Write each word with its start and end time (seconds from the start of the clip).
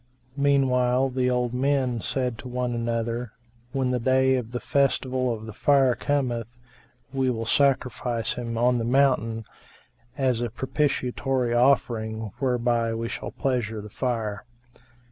Meanwhile, 0.37 1.09
the 1.11 1.29
old 1.29 1.53
men 1.53 1.99
said 2.01 2.39
to 2.39 2.47
one 2.47 2.73
another, 2.73 3.33
"When 3.71 3.91
the 3.91 3.99
day 3.99 4.33
of 4.33 4.51
the 4.51 4.59
Festival 4.59 5.31
of 5.31 5.45
the 5.45 5.53
Fire 5.53 5.93
cometh, 5.93 6.47
we 7.13 7.29
will 7.29 7.45
sacrifice 7.45 8.33
him 8.33 8.57
on 8.57 8.79
the 8.79 8.83
mountain, 8.83 9.45
as 10.17 10.41
a 10.41 10.49
propitiatory 10.49 11.53
offering 11.53 12.31
whereby 12.39 12.95
we 12.95 13.09
shall 13.09 13.29
pleasure 13.29 13.79
the 13.79 13.91
Fire." 13.91 14.43